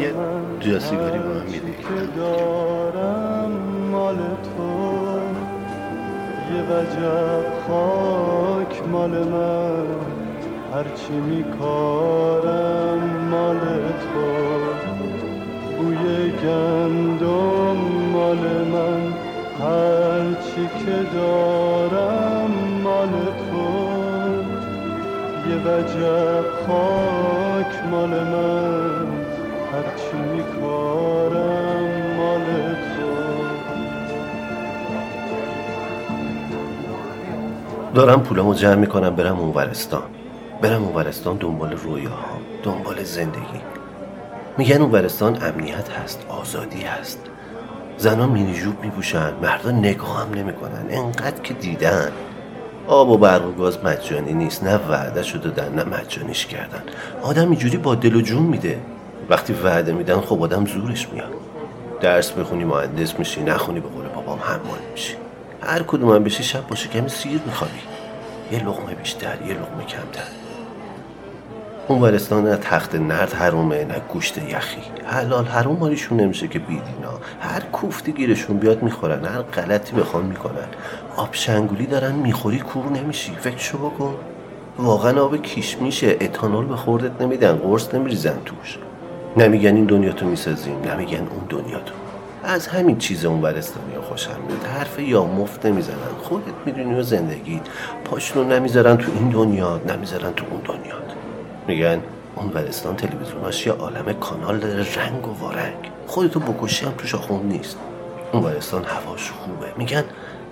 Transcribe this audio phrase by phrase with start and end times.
[0.00, 0.14] یه
[0.60, 3.52] جا سیگاری با هم میده دارم
[3.92, 5.20] مال تو.
[6.54, 9.86] یه وجب خاک مال من.
[10.74, 13.60] هرچی میکارم مال
[14.00, 14.61] تو.
[15.82, 17.78] بوی گندم
[18.12, 18.38] مال
[18.72, 19.12] من.
[19.60, 22.50] هرچی که دارم
[22.82, 23.68] مال تو.
[25.50, 29.06] یه وجب خاک مال من.
[29.72, 33.12] هرچی میکارم مال تو.
[37.94, 40.02] دارم پولمو جمع می‌کنم برم اونورستان
[40.62, 43.71] برم اونورستان دنبال رویاهام دنبال زندگی.
[44.58, 47.20] میگن اونورستان امنیت هست آزادی هست.
[47.98, 50.86] زنان مینی جوب میپوشن مردا نگاه هم نمی‌کنن.
[50.90, 52.12] انقدر که دیدن.
[52.86, 54.64] آب و برق و گاز مجانی نیست.
[54.64, 56.82] نه وعده شده دادن نه مجانیش کردن.
[57.22, 58.78] آدم اینجوری با دل و جون میده.
[59.28, 61.32] وقتی وعده میدن خب آدم زورش میاد.
[62.00, 65.14] درس بخونی مهندس میشی نخونی به قول بابام حمال میشی.
[65.62, 67.72] هر کدوم هم بشی شب باشه کمی سیر میخوابی.
[68.52, 70.41] یه لقمه بیشتر یه لقمه کمتر.
[71.88, 72.16] اون
[72.56, 74.80] تخت نرد حرومه نه گوشت یخی.
[75.04, 80.68] حلال حروم ماریشون نمیشه که بیدینا هر کوفتی گیرشون بیاد می‌خورن هر غلطی بخوان می‌کنن.
[81.16, 83.32] آب شنگولی دارن می‌خوری کور نمیشی.
[83.40, 84.14] فکر شو بکن.
[84.78, 86.16] واقعا آب کیش میشه.
[86.20, 88.78] اتانول به خوردت نمیدن قرص نمیریزن توش.
[89.36, 91.94] نمیگن این دنیا تو می‌سازیم نمیگن اون دنیا تو
[92.44, 94.64] از همین چیز اون ورستانی خوشم میاد.
[94.78, 95.96] حرف یا مفت نمی‌زنن.
[96.22, 97.60] خودت می‌دونی و زندگی
[98.04, 101.01] پاشونو نمی‌ذارن تو این دنیا نمی‌ذارن تو اون دنیا.
[101.66, 102.02] میگن
[102.36, 105.90] اون ورستان تلویزیوناش یه عالم کانال داره رنگ و وارنگ.
[106.06, 107.76] خودتو بکشی هم توش نیست.
[108.32, 109.66] اون ورستان هواش خوبه.
[109.76, 110.04] میگن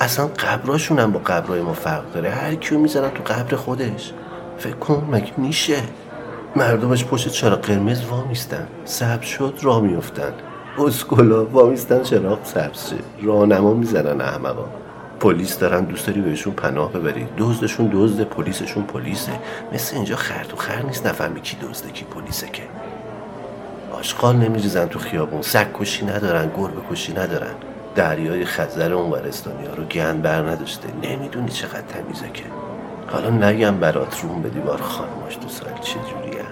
[0.00, 2.30] اصلا قبراشون هم با قبرهای ما فرق داره.
[2.30, 4.12] هر کیو می‌زنن تو قبر خودش.
[4.58, 5.76] فکر کن مگه میشه؟
[6.56, 8.66] مردمش پشت چرا قرمز وامیستن.
[8.84, 10.32] سبز شد راه میفتن
[10.78, 12.96] اسکولا وامیستن چراغ سبز شه.
[13.22, 14.64] راهنما می‌زنن احمقا.
[15.24, 17.28] پلیس دارن دوست داری بهشون پناه ببری.
[17.38, 19.32] دزدشون دزد پلیسشون پلیسه.
[19.72, 22.62] مثل اینجا خرد و خر نیست نفهمی کی دزده کی پلیسه که.
[23.92, 25.42] آشغال نمیریزن تو خیابون.
[25.42, 27.54] سگ کشی ندارن گربه کشی ندارن.
[27.94, 30.88] دریای خزر اون ورستانی ها رو گند بر نداشته.
[31.02, 32.44] نمی‌دونی چقدر تمیزه که.
[33.08, 36.44] حالا نگم برات روم به دیوار خانماش تو سال چجوریه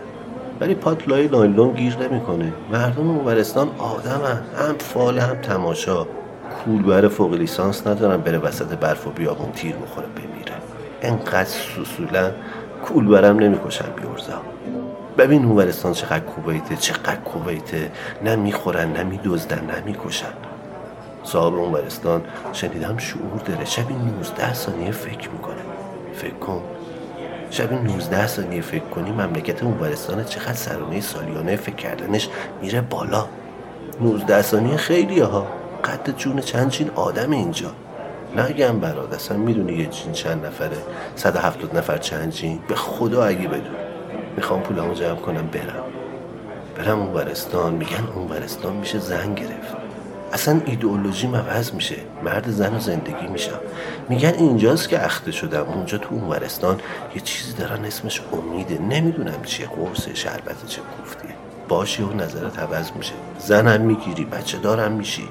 [0.60, 2.52] ولی پاتلای نایلون گیر نمی‌کنه.
[2.72, 4.42] مردم اون ورستان آدمن.
[4.58, 6.06] هم فال هم تماشا.
[6.64, 10.52] کولبر فوق لیسانس ندارن بره وسط برف و بیابون تیر بخوره بمیره.
[11.02, 12.30] انقدر سوسولن
[12.84, 14.42] کولبرم نمی‌کشن بیورزا
[15.18, 17.90] ببین اونورستان چقدر کوبیته چقدر کوبیته.
[18.24, 20.26] نه می‌خورن نه میدزدن نه می‌کشن.
[21.24, 23.64] صاحب اونورستان شنیدم شعور داره.
[23.64, 25.62] شبی 19 ثانیه فکر می‌کنه.
[26.14, 26.62] فکر کن.
[27.50, 32.28] شبی 19 ثانیه فکر کنی مملکت اونورستان چقدر سرانه سالیانه فکر کردنش
[32.62, 33.24] میره بالا.
[34.00, 35.46] 19 ثانیه خیلی ها.
[35.84, 37.70] قد جون چند چین آدم اینجا.
[38.36, 40.76] نگم برات اصلا می‌دونی یه جین چند نفره
[41.16, 43.74] 170 نفر چند جین به خدا اگه بدون.
[44.36, 45.84] می‌خوام پولمو جمع کنم برم.
[46.76, 47.72] برم اون ورستان.
[47.72, 49.76] میگن اون ورستان میشه زن گرفت.
[50.32, 51.96] اصلا ایدئولوژی عوض میشه.
[52.24, 53.60] مرد زن و زندگی میشم.
[54.08, 55.62] میگن اینجاست که اخته شدم.
[55.62, 56.80] اونجا تو اون ورستان
[57.14, 58.78] یه چیزی دارن اسمش امیده.
[58.78, 61.30] نمی‌دونم چیه قرصه شربت چه کوفتیه.
[61.68, 63.12] باشی و نظرت عوض میشه.
[63.38, 65.28] زنم می‌گیری بچه دارم میشی.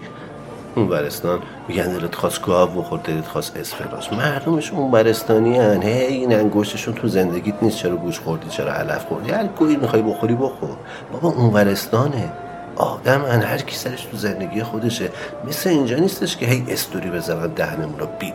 [0.75, 6.05] اون ورستان میگن دلت خواست گاو بخور دلت خواست اسفراش مردمش اون ورستانی هن هی
[6.05, 7.77] این انگشتشون تو زندگیت نیست.
[7.77, 10.77] چرا گوش خوردی؟ چرا علف خوردی؟ هر گویی می‌خوای بخوری بخور.
[11.13, 12.31] بابا اون ورستانه
[12.75, 15.09] آدم ان هر کی سرش تو زندگی خودشه.
[15.47, 18.07] مثل اینجا نیستش که هی استوری بزنن دهنمون رو.
[18.19, 18.33] بیب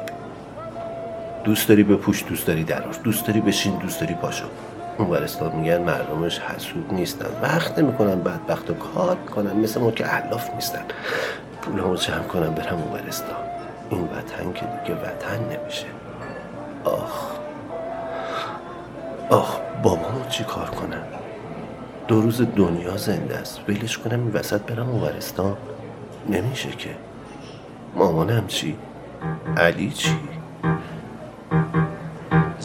[1.44, 4.44] دوست داری بپوش دوست داری درار دوست داری بشین دوست داری پاشو.
[4.98, 7.26] اون ورستان میگن مردمش حسود نیستن.
[7.42, 9.56] وقت نمی‌کنن بدبخت و کار کنن.
[9.56, 10.84] مثل ما که علاف نیستن.
[11.66, 13.36] پولمو جمع کنم برم اون ورستان
[13.90, 15.86] این وطن که دیگه وطن نمیشه.
[16.84, 17.30] آخ.
[19.30, 21.02] آخ بابامو چی کار کنم؟
[22.08, 23.60] دو روز دنیا زنده است.
[23.68, 25.56] ولش کنم این وسط برم اون ورستان
[26.28, 26.90] نمیشه که.
[27.94, 28.76] مامانم چی؟
[29.56, 30.18] علی چی؟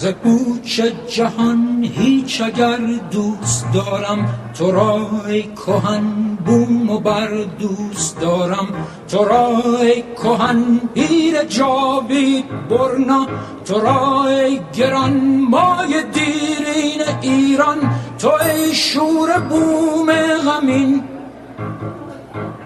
[0.01, 0.81] ز کوچ
[1.15, 2.77] جهان هیچ اگر
[3.11, 8.67] دوست دارم تو را ای کهن بوم و بر دوست دارم.
[9.07, 13.27] تو را ای کهن پیر جاوید برنا
[13.65, 17.77] تو را ای گران مای دیرین ایران.
[18.19, 20.11] تو ای شور بوم
[20.45, 21.03] غمین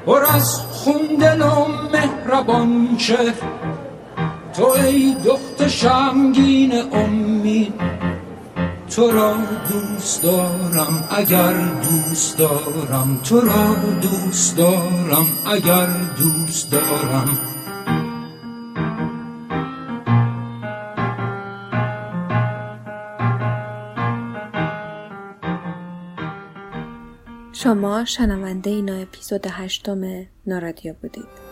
[0.06, 3.36] پر از خوندل و مهربان چهر
[4.58, 7.74] تو ای دخت شمگین امید
[8.96, 9.34] تو را
[9.70, 13.20] دوست دارم اگر دوست دارم.
[13.24, 15.88] تو را دوست دارم اگر
[16.18, 17.38] دوست دارم.
[27.54, 31.45] شما شنونده اینا اپیزود هشتم نارادیو بودید.